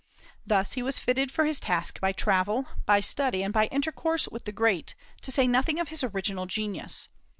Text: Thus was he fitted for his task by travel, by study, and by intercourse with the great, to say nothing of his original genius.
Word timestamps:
Thus 0.47 0.75
was 0.77 0.97
he 0.97 1.03
fitted 1.03 1.31
for 1.31 1.45
his 1.45 1.59
task 1.59 1.99
by 1.99 2.11
travel, 2.11 2.65
by 2.87 3.01
study, 3.01 3.43
and 3.43 3.53
by 3.53 3.67
intercourse 3.67 4.27
with 4.27 4.45
the 4.45 4.51
great, 4.51 4.95
to 5.21 5.31
say 5.31 5.45
nothing 5.47 5.79
of 5.79 5.89
his 5.89 6.03
original 6.03 6.47
genius. 6.47 7.09